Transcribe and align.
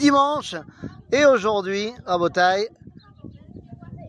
dimanche. 0.00 0.56
Et 1.12 1.26
aujourd'hui, 1.26 1.92
à 2.06 2.16
Botaï, 2.16 2.66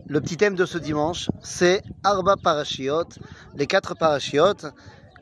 le 0.06 0.20
petit 0.20 0.38
thème 0.38 0.54
de 0.54 0.64
ce 0.64 0.78
dimanche, 0.78 1.28
c'est 1.42 1.82
Arba 2.02 2.36
Parashiot, 2.42 3.08
les 3.54 3.66
quatre 3.66 3.94
Parashiot, 3.94 4.56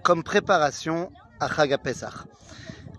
comme 0.03 0.23
préparation 0.23 1.11
à 1.41 1.49
Chag 1.49 1.77
Pesach. 1.83 2.15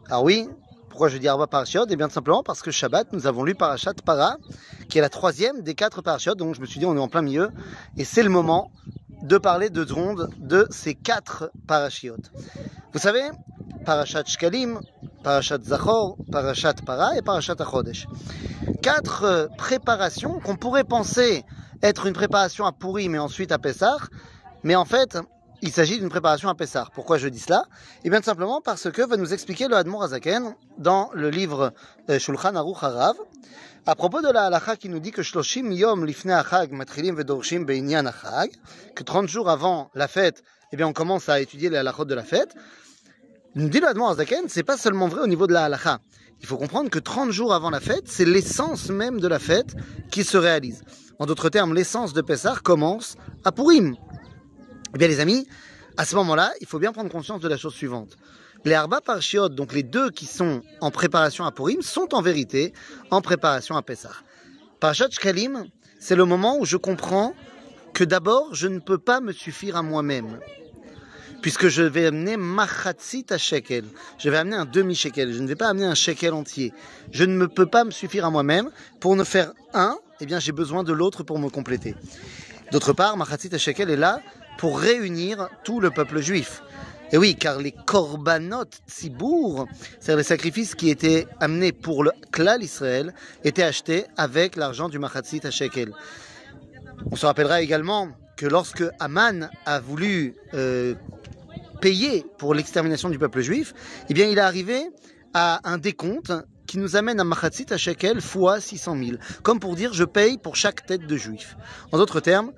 Alors 0.07 0.23
oui, 0.23 0.49
pourquoi 0.89 1.07
je 1.07 1.17
dis 1.17 1.29
Arba 1.29 1.47
Parashiot? 1.47 1.85
Eh 1.89 1.95
bien 1.95 2.09
simplement 2.09 2.43
parce 2.43 2.61
que 2.61 2.71
Shabbat, 2.71 3.13
nous 3.13 3.25
avons 3.25 3.45
lu 3.45 3.55
Parashat 3.55 3.93
Para, 4.05 4.35
qui 4.89 4.97
est 4.97 5.01
la 5.01 5.09
troisième 5.09 5.61
des 5.61 5.73
quatre 5.73 6.01
Parashiot, 6.01 6.35
donc 6.35 6.55
je 6.55 6.61
me 6.61 6.65
suis 6.65 6.79
dit 6.79 6.85
on 6.85 6.95
est 6.95 6.99
en 6.99 7.07
plein 7.07 7.21
milieu, 7.21 7.51
et 7.97 8.03
c'est 8.03 8.23
le 8.23 8.29
moment 8.29 8.71
de 9.23 9.37
parler 9.37 9.69
de 9.69 9.85
Dronde 9.85 10.29
de 10.39 10.67
ces 10.71 10.93
quatre 10.93 11.51
Parashiot. 11.67 12.17
Vous 12.91 12.99
savez, 12.99 13.23
Parashat 13.85 14.25
Shkalim, 14.25 14.81
Parashat 15.23 15.59
Zachor, 15.63 16.17
Parashat 16.31 16.73
Para 16.85 17.15
et 17.15 17.21
Parashat 17.21 17.55
Achodesh. 17.59 18.07
Quatre 18.81 19.23
euh, 19.23 19.47
préparations 19.57 20.39
qu'on 20.39 20.55
pourrait 20.55 20.83
penser 20.83 21.43
être 21.81 22.07
une 22.07 22.13
préparation 22.13 22.65
à 22.65 22.71
Purim 22.71 23.15
et 23.15 23.19
ensuite 23.19 23.51
à 23.51 23.59
Pessah, 23.59 23.97
mais 24.63 24.75
en 24.75 24.85
fait, 24.85 25.17
il 25.61 25.71
s'agit 25.71 25.99
d'une 25.99 26.09
préparation 26.09 26.49
à 26.49 26.55
Pessah. 26.55 26.87
Pourquoi 26.93 27.17
je 27.17 27.27
dis 27.27 27.39
cela? 27.39 27.65
Eh 28.03 28.09
bien, 28.09 28.21
simplement 28.21 28.61
parce 28.61 28.89
que 28.91 29.01
va 29.03 29.17
nous 29.17 29.33
expliquer 29.33 29.67
le 29.67 29.75
Admor 29.75 30.03
Azaken 30.03 30.55
dans 30.77 31.09
le 31.13 31.29
livre 31.29 31.73
euh, 32.09 32.17
Shulchan 32.17 32.55
Aruch 32.55 32.81
Harav, 32.81 33.15
à 33.85 33.95
propos 33.95 34.21
de 34.21 34.29
la 34.29 34.45
halacha 34.45 34.75
qui 34.75 34.89
nous 34.89 34.99
dit 34.99 35.11
que 35.11 35.23
Shloshim 35.23 35.71
Yom 35.71 36.05
Lifne 36.05 36.31
Achag 36.31 36.71
Matrilim 36.71 37.15
Vedorshim 37.15 37.63
Beinyan 37.65 38.05
Achag, 38.05 38.51
que 38.95 39.03
30 39.03 39.27
jours 39.27 39.49
avant 39.49 39.91
la 39.93 40.07
fête, 40.07 40.43
eh 40.71 40.77
bien, 40.77 40.87
on 40.87 40.93
commence 40.93 41.29
à 41.29 41.41
étudier 41.41 41.69
les 41.69 41.77
halachot 41.77 42.05
de 42.05 42.15
la 42.15 42.23
fête. 42.23 42.55
Nous 43.53 43.67
dit 43.67 43.81
le 43.81 43.87
Azaken, 43.87 44.45
c'est 44.47 44.63
pas 44.63 44.77
seulement 44.77 45.09
vrai 45.09 45.21
au 45.21 45.27
niveau 45.27 45.45
de 45.45 45.51
la 45.51 45.65
halacha. 45.65 45.99
Il 46.39 46.47
faut 46.47 46.55
comprendre 46.55 46.89
que 46.89 46.99
30 46.99 47.31
jours 47.31 47.53
avant 47.53 47.69
la 47.69 47.81
fête, 47.81 48.05
c'est 48.05 48.23
l'essence 48.23 48.89
même 48.89 49.19
de 49.19 49.27
la 49.27 49.39
fête 49.39 49.75
qui 50.09 50.23
se 50.23 50.37
réalise. 50.37 50.83
En 51.19 51.25
d'autres 51.25 51.49
termes, 51.49 51.73
l'essence 51.73 52.13
de 52.13 52.21
Pessah 52.21 52.55
commence 52.63 53.17
à 53.43 53.51
Purim. 53.51 53.97
Eh 54.95 54.97
bien, 54.97 55.09
les 55.09 55.19
amis, 55.19 55.47
à 55.97 56.05
ce 56.05 56.15
moment-là, 56.15 56.53
il 56.61 56.67
faut 56.67 56.79
bien 56.79 56.93
prendre 56.93 57.11
conscience 57.11 57.41
de 57.41 57.49
la 57.49 57.57
chose 57.57 57.73
suivante. 57.73 58.17
Les 58.63 58.73
Arba 58.73 59.01
Parshiot, 59.01 59.49
donc 59.49 59.73
les 59.73 59.83
deux 59.83 60.11
qui 60.11 60.27
sont 60.27 60.61
en 60.79 60.89
préparation 60.89 61.43
à 61.43 61.51
Purim, 61.51 61.81
sont 61.81 62.15
en 62.15 62.21
vérité 62.21 62.71
en 63.09 63.21
préparation 63.21 63.75
à 63.75 63.81
Pessah. 63.81 64.15
Parashat 64.79 65.09
Shkalim, 65.09 65.65
c'est 65.99 66.15
le 66.15 66.23
moment 66.23 66.57
où 66.57 66.63
je 66.63 66.77
comprends 66.77 67.33
que 67.93 68.05
d'abord, 68.05 68.55
je 68.55 68.69
ne 68.69 68.79
peux 68.79 68.97
pas 68.97 69.19
me 69.19 69.33
suffire 69.33 69.75
à 69.75 69.83
moi-même 69.83 70.39
puisque 71.41 71.67
je 71.67 71.81
vais 71.81 72.05
amener 72.05 72.37
machatzit 72.37 73.25
à 73.29 73.37
shekel. 73.37 73.85
Je 74.17 74.29
vais 74.29 74.37
amener 74.37 74.55
un 74.55 74.65
demi-shekel. 74.65 75.33
Je 75.33 75.41
ne 75.41 75.47
vais 75.47 75.55
pas 75.55 75.69
amener 75.69 75.85
un 75.85 75.95
shekel 75.95 76.33
entier. 76.33 76.73
Je 77.11 77.23
ne 77.23 77.35
me 77.35 77.47
peux 77.47 77.65
pas 77.65 77.83
me 77.83 77.91
suffire 77.91 78.25
à 78.25 78.29
moi-même. 78.29 78.69
Pour 78.99 79.15
ne 79.15 79.23
faire 79.23 79.53
un, 79.73 79.97
eh 80.19 80.25
bien, 80.25 80.39
j'ai 80.39 80.51
besoin 80.51 80.83
de 80.83 80.93
l'autre 80.93 81.23
pour 81.23 81.39
me 81.39 81.49
compléter. 81.49 81.95
D'autre 82.71 82.93
part, 82.93 83.17
machatzit 83.17 83.53
à 83.53 83.57
shekel 83.57 83.89
est 83.89 83.97
là 83.97 84.21
pour 84.57 84.79
réunir 84.79 85.49
tout 85.63 85.79
le 85.79 85.89
peuple 85.91 86.21
juif. 86.21 86.61
Et 87.13 87.17
oui, 87.17 87.35
car 87.35 87.59
les 87.59 87.73
korbanot 87.73 88.63
tzibour, 88.87 89.67
c'est-à-dire 89.99 90.17
les 90.17 90.23
sacrifices 90.23 90.75
qui 90.75 90.89
étaient 90.89 91.27
amenés 91.41 91.73
pour 91.73 92.05
le 92.05 92.11
klal 92.31 92.63
Israël, 92.63 93.13
étaient 93.43 93.63
achetés 93.63 94.05
avec 94.15 94.55
l'argent 94.55 94.87
du 94.87 94.97
machatzit 94.97 95.41
à 95.43 95.51
shekel. 95.51 95.91
On 97.11 97.17
se 97.17 97.25
rappellera 97.25 97.61
également 97.61 98.09
que 98.37 98.45
lorsque 98.45 98.83
Aman 98.99 99.49
a 99.65 99.79
voulu 99.79 100.35
euh, 100.53 100.95
payer 101.81 102.25
pour 102.37 102.53
l'extermination 102.53 103.09
du 103.09 103.19
peuple 103.19 103.41
juif, 103.41 103.73
eh 104.09 104.13
bien, 104.13 104.27
il 104.27 104.37
est 104.37 104.41
arrivé 104.41 104.89
à 105.33 105.59
un 105.69 105.77
décompte 105.77 106.31
qui 106.67 106.77
nous 106.77 106.95
amène 106.95 107.19
à 107.19 107.25
Machatzit 107.25 107.65
à 107.71 107.77
shekel 107.77 108.21
fois 108.21 108.61
600 108.61 108.97
000. 108.97 109.17
Comme 109.43 109.59
pour 109.59 109.75
dire, 109.75 109.93
je 109.93 110.05
paye 110.05 110.37
pour 110.37 110.55
chaque 110.55 110.85
tête 110.85 111.05
de 111.05 111.17
juif. 111.17 111.57
En 111.91 111.97
d'autres 111.97 112.21
termes, 112.21 112.53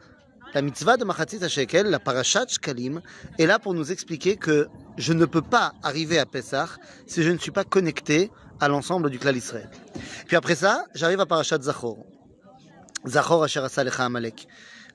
la 0.53 0.61
mitzvah 0.61 0.97
de 0.97 1.03
Machatzit 1.03 1.43
à 1.43 1.47
shekel, 1.47 1.87
la 1.87 1.99
parashat 1.99 2.45
shkalim, 2.47 3.01
est 3.39 3.47
là 3.47 3.57
pour 3.57 3.73
nous 3.73 3.91
expliquer 3.91 4.35
que 4.35 4.67
je 4.97 5.13
ne 5.13 5.25
peux 5.25 5.41
pas 5.41 5.73
arriver 5.81 6.19
à 6.19 6.27
Pessah 6.27 6.69
si 7.07 7.23
je 7.23 7.31
ne 7.31 7.39
suis 7.39 7.49
pas 7.49 7.63
connecté 7.63 8.29
à 8.59 8.67
l'ensemble 8.67 9.09
du 9.09 9.17
clan 9.17 9.33
Israël. 9.33 9.69
Puis 10.27 10.35
après 10.35 10.55
ça, 10.55 10.85
j'arrive 10.93 11.19
à 11.19 11.25
parashat 11.25 11.59
Zachor. 11.61 12.05
Zachor 13.07 13.43
asher 13.43 13.65
Amalek. 13.97 14.47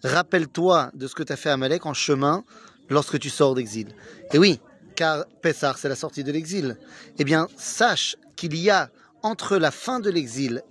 Rappelle-toi 0.05 0.93
de 0.95 1.09
ce 1.09 1.17
que 1.17 1.25
tu 1.25 1.33
as 1.33 1.37
fait 1.37 1.51
à 1.51 1.55
Amalek 1.55 1.87
en 1.87 1.95
chemin 1.95 2.45
lorsque 2.89 3.19
tu 3.19 3.31
sors 3.31 3.55
d'exil. 3.55 3.89
Et 4.33 4.39
oui, 4.39 4.61
car 4.95 5.27
Pessah, 5.43 5.75
c'est 5.79 5.89
la 5.89 5.97
sortie 5.97 6.25
de 6.25 6.33
l'exil. 6.33 6.77
Eh 7.19 7.25
bien, 7.25 7.49
sache 7.57 8.17
qu'il 8.37 8.57
y 8.57 8.71
a 8.71 8.91
entre 9.23 9.57
la 9.57 9.71
fin 9.71 10.01
de 10.01 10.11
l'exil 10.11 10.63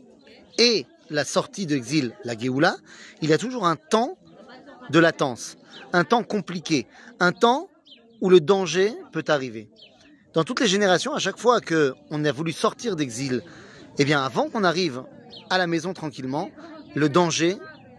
et 0.57 0.85
la 1.09 1.23
sortie 1.23 1.65
de 1.65 1.75
l'exil, 1.75 2.13
la 2.23 2.37
Géoula, 2.37 2.77
il 3.21 3.29
y 3.29 3.33
a 3.33 3.37
toujours 3.37 3.65
un 3.67 3.75
temps 3.75 4.17
de 4.89 4.99
latence, 4.99 5.57
un 5.93 6.03
temps 6.03 6.23
compliqué, 6.23 6.87
un 7.19 7.31
temps 7.31 7.69
où 8.21 8.29
le 8.29 8.39
danger 8.39 8.93
peut 9.11 9.23
arriver. 9.27 9.69
Dans 10.33 10.43
toutes 10.43 10.59
les 10.59 10.67
générations, 10.67 11.13
à 11.13 11.19
chaque 11.19 11.37
fois 11.37 11.61
qu'on 11.61 12.25
a 12.25 12.31
voulu 12.31 12.51
sortir 12.51 12.95
d'exil, 12.95 13.43
eh 13.97 14.05
bien, 14.05 14.23
avant 14.23 14.49
qu'on 14.49 14.63
arrive 14.63 15.03
à 15.49 15.57
la 15.57 15.67
maison 15.67 15.93
tranquillement, 15.93 16.51
le 16.95 17.09
danger 17.09 17.57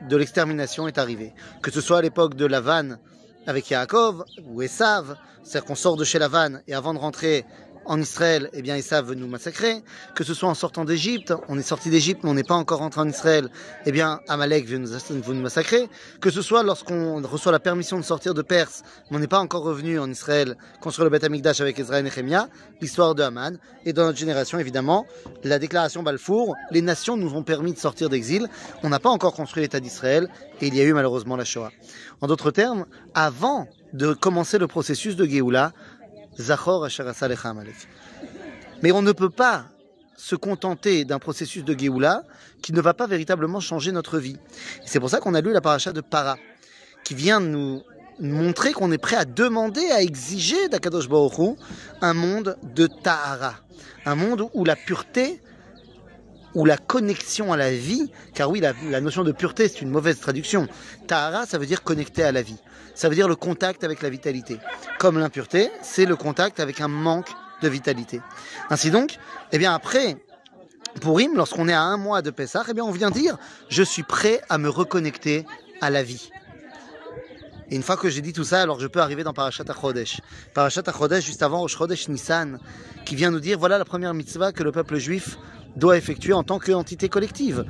de 0.09 0.17
l'extermination 0.17 0.87
est 0.87 0.99
arrivé. 0.99 1.33
Que 1.63 1.71
ce 1.71 1.81
soit 1.81 1.99
à 1.99 2.03
l'époque 2.03 2.35
de 2.35 2.47
la 2.47 2.61
vanne 2.61 2.99
avec 3.49 3.71
Yaakov 3.71 4.25
ou 4.45 4.61
Esav, 4.61 5.17
c'est-à-dire 5.43 5.67
qu'on 5.67 5.75
sort 5.75 5.97
de 5.97 6.05
chez 6.05 6.19
la 6.19 6.29
vanne 6.29 6.63
et 6.69 6.75
avant 6.75 6.93
de 6.93 6.99
rentrer 6.99 7.47
en 7.89 8.01
Israël, 8.01 8.51
eh 8.53 8.63
bien 8.63 8.77
Esav 8.77 9.07
veut 9.07 9.15
nous 9.15 9.27
massacrer. 9.27 9.83
Que 10.15 10.23
ce 10.23 10.35
soit 10.35 10.49
en 10.49 10.55
sortant 10.55 10.85
d'Égypte, 10.85 11.33
on 11.49 11.59
est 11.59 11.63
sorti 11.63 11.91
d'Égypte 11.91 12.21
mais 12.23 12.31
on 12.31 12.35
n'est 12.35 12.45
pas 12.45 12.55
encore 12.55 12.79
rentré 12.79 13.01
en 13.01 13.09
Israël, 13.09 13.49
eh 13.87 13.93
bien 13.93 14.21
Amalek 14.29 14.67
veut 14.67 14.79
nous, 14.79 15.41
massacrer. 15.41 15.89
Que 16.21 16.31
ce 16.31 16.43
soit 16.43 16.63
lorsqu'on 16.63 17.21
reçoit 17.23 17.51
la 17.51 17.61
permission 17.61 17.99
de 17.99 18.05
sortir 18.05 18.35
de 18.35 18.43
Perse, 18.43 18.83
mais 19.11 19.17
on 19.17 19.21
n'est 19.21 19.27
pas 19.27 19.41
encore 19.41 19.63
revenu 19.63 19.99
en 19.99 20.11
Israël 20.11 20.57
construire 20.81 21.05
le 21.05 21.11
Beth 21.11 21.25
Amikdash 21.25 21.61
avec 21.61 21.79
Ezra 21.79 22.01
et 22.01 22.03
Nehemia, 22.03 22.49
l'histoire 22.81 23.15
de 23.15 23.23
Haman. 23.23 23.59
Et 23.85 23.93
dans 23.93 24.05
notre 24.05 24.19
génération, 24.19 24.59
évidemment, 24.59 25.07
la 25.43 25.59
déclaration 25.59 26.03
Balfour, 26.03 26.55
les 26.71 26.83
nations 26.83 27.17
nous 27.17 27.35
ont 27.35 27.43
permis 27.43 27.73
de 27.73 27.79
sortir 27.79 28.11
d'exil. 28.11 28.49
On 28.83 28.91
n'a 28.91 29.01
pas 29.01 29.11
encore 29.11 29.35
construit 29.35 29.63
l'État 29.63 29.81
d'Israël 29.81 30.29
et 30.61 30.67
il 30.67 30.75
y 30.75 30.81
a 30.81 30.85
eu 30.85 30.93
malheureusement 30.93 31.37
la 31.37 31.45
Shoah. 31.45 31.73
En 32.21 32.27
d'autres 32.27 32.51
termes, 32.51 32.85
avant 33.15 33.69
de 33.93 34.13
commencer 34.13 34.59
le 34.59 34.67
processus 34.67 35.17
de 35.17 35.25
Géoula, 35.25 35.73
Zachor. 36.39 36.89
Mais 38.83 38.93
on 38.93 39.03
ne 39.03 39.13
peut 39.13 39.31
pas 39.31 39.67
se 40.17 40.35
contenter 40.35 41.05
d'un 41.05 41.19
processus 41.19 41.65
de 41.65 41.79
Géoula 41.79 42.25
qui 42.63 42.73
ne 42.73 42.81
va 42.81 42.95
pas 42.95 43.07
véritablement 43.07 43.61
changer 43.61 43.93
notre 43.93 44.19
vie. 44.19 44.37
C'est 44.85 45.01
pour 45.01 45.11
ça 45.11 45.21
qu'on 45.21 45.35
a 45.35 45.41
lu 45.41 45.53
la 45.53 45.61
paracha 45.61 45.93
de 45.93 46.01
Para, 46.01 46.37
qui 47.05 47.15
vient 47.15 47.41
nous 47.41 47.83
montrer 48.21 48.73
qu'on 48.73 48.91
est 48.91 48.99
prêt 48.99 49.17
à 49.17 49.25
demander, 49.25 49.91
à 49.93 50.03
exiger 50.03 50.69
d'Akadosh 50.69 51.09
Baruch 51.09 51.57
un 52.01 52.15
monde 52.15 52.57
de 52.75 52.89
Tahara, 52.89 53.55
un 54.05 54.17
monde 54.17 54.49
où 54.55 54.65
la 54.65 54.75
pureté, 54.75 55.41
où 56.59 56.65
la 56.65 56.77
connexion 56.77 57.53
à 57.53 57.57
la 57.57 57.71
vie, 57.71 58.11
car 58.35 58.51
oui, 58.51 58.61
la, 58.61 59.01
notion 59.01 59.23
de 59.23 59.31
pureté, 59.31 59.69
c'est 59.69 59.81
une 59.81 59.91
mauvaise 59.91 60.19
traduction. 60.19 60.67
Tahara, 61.07 61.47
ça 61.47 61.57
veut 61.57 61.67
dire 61.67 61.85
connecté 61.85 62.25
à 62.25 62.33
la 62.33 62.43
vie. 62.43 62.57
Ça 62.97 63.09
veut 63.09 63.15
dire 63.15 63.29
le 63.29 63.37
contact 63.37 63.85
avec 63.85 64.03
la 64.03 64.11
vitalité. 64.11 64.59
Comme 64.99 65.21
l'impureté, 65.21 65.71
c'est 65.83 66.05
le 66.05 66.17
contact 66.17 66.59
avec 66.59 66.81
un 66.81 66.89
manque 66.89 67.29
de 67.63 67.69
vitalité. 67.69 68.21
Ainsi 68.71 68.91
donc, 68.91 69.19
eh 69.53 69.59
bien 69.59 69.73
après, 69.73 70.17
pour 71.01 71.21
Im, 71.21 71.31
lorsqu'on 71.37 71.69
est 71.69 71.73
à 71.73 71.83
un 71.83 71.97
mois 71.97 72.23
de 72.23 72.31
Pessah, 72.31 72.65
eh 72.69 72.75
bien 72.75 72.83
on 72.83 72.91
vient 72.91 73.13
dire, 73.13 73.39
je 73.69 73.85
suis 73.85 74.03
prêt 74.03 74.41
à 74.49 74.59
me 74.59 74.69
reconnecter 74.69 75.47
à 75.81 75.91
la 75.91 76.03
vie. 76.03 76.29
Et 77.71 77.77
une 77.77 77.85
fois 77.85 77.97
que 77.97 78.09
j'ai 78.09 78.21
dit 78.21 78.33
tout 78.33 78.45
ça, 78.45 78.63
alors 78.63 78.81
je 78.81 78.89
peux 78.89 79.01
arriver 79.01 79.23
dans 79.23 79.33
Parashat 79.33 79.63
HaChodesh. 79.69 80.21
Parashat 80.55 80.83
HaChodesh, 80.85 81.25
juste 81.25 81.45
avant 81.45 81.61
Rosh 81.61 82.09
Nissan, 82.09 82.59
qui 83.05 83.15
vient 83.15 83.31
nous 83.31 83.41
dire, 83.41 83.61
voilà 83.61 83.79
la 83.79 83.85
première 83.85 84.13
mitzvah 84.13 84.51
que 84.51 84.65
le 84.65 84.73
peuple 84.73 84.97
juif 84.97 85.39
doit 85.77 85.97
effectuer 85.97 86.33
en 86.33 86.43
tant 86.43 86.59
qu'entité 86.59 87.09
collective. 87.09 87.65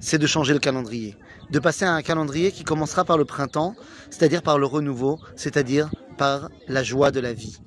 C'est 0.00 0.18
de 0.18 0.26
changer 0.26 0.52
le 0.52 0.58
calendrier. 0.58 1.16
De 1.50 1.58
passer 1.58 1.84
à 1.84 1.92
un 1.92 2.02
calendrier 2.02 2.52
qui 2.52 2.64
commencera 2.64 3.04
par 3.04 3.18
le 3.18 3.24
printemps, 3.24 3.74
c'est-à-dire 4.10 4.42
par 4.42 4.58
le 4.58 4.66
renouveau, 4.66 5.18
c'est-à-dire 5.36 5.90
par 6.16 6.50
la 6.68 6.82
joie 6.82 7.10
de 7.10 7.20
la 7.20 7.32
vie. 7.32 7.58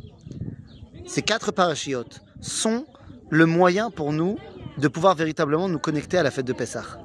Ces 1.05 1.21
quatre 1.21 1.51
parachiotes 1.51 2.21
sont 2.41 2.85
le 3.29 3.45
moyen 3.45 3.91
pour 3.91 4.13
nous 4.13 4.37
de 4.77 4.87
pouvoir 4.87 5.15
véritablement 5.15 5.69
nous 5.69 5.79
connecter 5.79 6.17
à 6.17 6.23
la 6.23 6.31
fête 6.31 6.45
de 6.45 6.53
Pessah. 6.53 6.99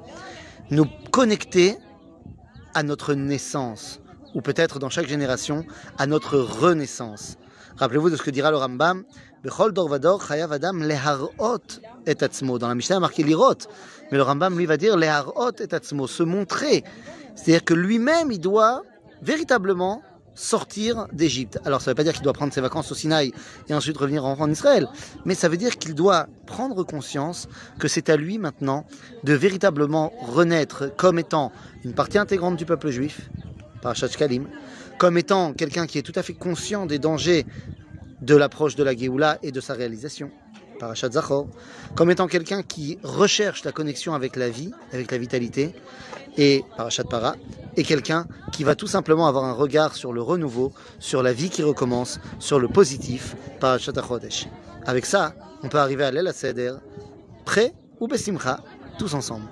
Nous 0.69 0.85
connecter 1.11 1.77
à 2.73 2.83
notre 2.83 3.13
naissance, 3.13 3.99
ou 4.33 4.41
peut-être 4.41 4.79
dans 4.79 4.89
chaque 4.89 5.07
génération, 5.07 5.65
à 5.97 6.07
notre 6.07 6.37
renaissance. 6.37 7.37
Rappelez-vous 7.77 8.09
de 8.09 8.15
ce 8.15 8.21
que 8.21 8.31
dira 8.31 8.51
le 8.51 8.57
Rambam, 8.57 9.03
Bechol 9.43 9.73
Dorvador 9.73 10.25
Chayav 10.25 10.51
Adam 10.51 10.73
leharot 10.73 11.31
et 12.05 12.23
atzmo. 12.23 12.59
Dans 12.59 12.67
la 12.67 12.75
Mishnah, 12.75 12.97
il 12.97 13.01
marqué 13.01 13.23
l'irot. 13.23 13.55
Mais 14.11 14.17
le 14.17 14.23
Rambam, 14.23 14.57
lui, 14.57 14.65
va 14.65 14.77
dire 14.77 14.95
leharot 14.95 15.51
et 15.59 15.73
atzmo, 15.73 16.07
se 16.07 16.23
montrer. 16.23 16.83
C'est-à-dire 17.35 17.63
que 17.63 17.73
lui-même, 17.73 18.31
il 18.31 18.39
doit 18.39 18.83
véritablement 19.21 20.03
sortir 20.35 21.07
d'Égypte. 21.11 21.59
Alors 21.65 21.81
ça 21.81 21.91
ne 21.91 21.91
veut 21.91 21.95
pas 21.95 22.03
dire 22.03 22.13
qu'il 22.13 22.23
doit 22.23 22.33
prendre 22.33 22.53
ses 22.53 22.61
vacances 22.61 22.91
au 22.91 22.95
Sinaï 22.95 23.31
et 23.69 23.73
ensuite 23.73 23.97
revenir 23.97 24.25
en, 24.25 24.49
Israël, 24.49 24.87
mais 25.25 25.35
ça 25.35 25.47
veut 25.47 25.57
dire 25.57 25.77
qu'il 25.77 25.93
doit 25.93 26.27
prendre 26.47 26.83
conscience 26.83 27.47
que 27.79 27.87
c'est 27.87 28.09
à 28.09 28.15
lui 28.15 28.39
maintenant 28.39 28.85
de 29.23 29.33
véritablement 29.33 30.11
renaître 30.21 30.95
comme 30.95 31.19
étant 31.19 31.51
une 31.83 31.93
partie 31.93 32.17
intégrante 32.17 32.55
du 32.55 32.65
peuple 32.65 32.89
juif, 32.89 33.29
par 33.81 33.93
Kalim, 33.93 34.47
comme 34.97 35.17
étant 35.17 35.53
quelqu'un 35.53 35.87
qui 35.87 35.97
est 35.97 36.01
tout 36.03 36.13
à 36.15 36.23
fait 36.23 36.33
conscient 36.33 36.85
des 36.85 36.99
dangers 36.99 37.45
de 38.21 38.35
l'approche 38.35 38.75
de 38.75 38.83
la 38.83 38.95
Géoula 38.95 39.37
et 39.43 39.51
de 39.51 39.59
sa 39.59 39.73
réalisation, 39.73 40.31
Parashat 40.79 41.11
Zachor, 41.11 41.47
comme 41.95 42.09
étant 42.09 42.27
quelqu'un 42.27 42.63
qui 42.63 42.97
recherche 43.03 43.63
la 43.63 43.71
connexion 43.71 44.13
avec 44.13 44.35
la 44.35 44.49
vie, 44.49 44.71
avec 44.93 45.11
la 45.11 45.17
vitalité, 45.17 45.73
et 46.37 46.63
Parashat 46.77 47.03
Para, 47.03 47.35
et 47.75 47.83
quelqu'un 47.83 48.27
qui 48.51 48.63
va 48.63 48.75
tout 48.75 48.87
simplement 48.87 49.27
avoir 49.27 49.45
un 49.45 49.53
regard 49.53 49.95
sur 49.95 50.13
le 50.13 50.21
renouveau, 50.21 50.73
sur 50.99 51.21
la 51.21 51.33
vie 51.33 51.49
qui 51.49 51.63
recommence, 51.63 52.19
sur 52.39 52.59
le 52.59 52.67
positif, 52.67 53.35
Parashat 53.59 53.93
Achodesh. 53.97 54.47
Avec 54.85 55.05
ça, 55.05 55.33
on 55.63 55.69
peut 55.69 55.79
arriver 55.79 56.03
à 56.03 56.11
l'El 56.11 56.31
Seder, 56.33 56.73
prêt 57.45 57.73
ou 57.99 58.07
Besimcha, 58.07 58.61
tous 58.97 59.13
ensemble. 59.13 59.45